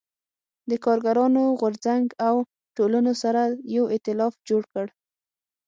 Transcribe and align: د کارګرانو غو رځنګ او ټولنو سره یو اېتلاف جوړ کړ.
د 0.69 0.71
کارګرانو 0.85 1.43
غو 1.59 1.67
رځنګ 1.73 2.05
او 2.27 2.35
ټولنو 2.75 3.13
سره 3.23 3.41
یو 3.75 3.85
اېتلاف 3.95 4.33
جوړ 4.49 4.61
کړ. 4.73 4.85